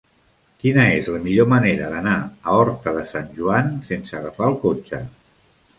Quina 0.61 0.85
és 0.93 1.09
la 1.15 1.19
millor 1.25 1.49
manera 1.51 1.91
d'anar 1.93 2.15
a 2.25 2.57
Horta 2.63 2.97
de 2.99 3.07
Sant 3.13 3.31
Joan 3.39 3.71
sense 3.93 4.21
agafar 4.23 4.53
el 4.55 4.63
cotxe? 4.67 5.07